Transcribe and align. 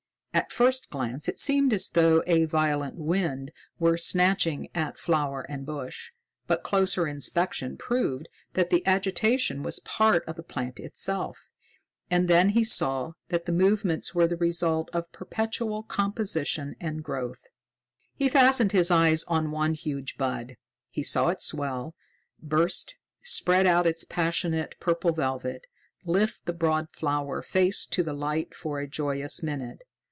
At 0.33 0.53
first 0.53 0.89
glance 0.89 1.27
it 1.27 1.39
seemed 1.39 1.73
as 1.73 1.89
though 1.89 2.23
a 2.25 2.45
violent 2.45 2.95
wind 2.95 3.51
were 3.79 3.97
snatching 3.97 4.69
at 4.73 4.97
flower 4.97 5.41
and 5.49 5.65
bush, 5.65 6.11
but 6.47 6.63
closer 6.63 7.05
inspection 7.05 7.75
proved 7.75 8.29
that 8.53 8.69
the 8.69 8.85
agitation 8.87 9.61
was 9.61 9.81
part 9.81 10.23
of 10.29 10.37
the 10.37 10.43
plant 10.43 10.79
itself. 10.79 11.49
And 12.09 12.29
then 12.29 12.49
he 12.49 12.63
saw 12.63 13.11
that 13.27 13.45
the 13.45 13.51
movements 13.51 14.15
were 14.15 14.25
the 14.25 14.37
result 14.37 14.89
of 14.93 15.11
perpetual 15.11 15.83
composition 15.83 16.77
and 16.79 17.03
growth. 17.03 17.43
He 18.15 18.29
fastened 18.29 18.71
his 18.71 18.89
eyes 18.89 19.25
on 19.25 19.51
one 19.51 19.73
huge 19.73 20.15
bud. 20.17 20.55
He 20.89 21.03
saw 21.03 21.27
it 21.27 21.41
swell, 21.41 21.93
burst, 22.41 22.95
spread 23.21 23.67
out 23.67 23.85
its 23.85 24.05
passionate 24.05 24.77
purple 24.79 25.11
velvet, 25.11 25.67
lift 26.05 26.45
the 26.45 26.53
broad 26.53 26.87
flower 26.93 27.41
face 27.41 27.85
to 27.87 28.01
the 28.01 28.13
light 28.13 28.55
for 28.55 28.79
a 28.79 28.87
joyous 28.87 29.43
minute. 29.43 29.83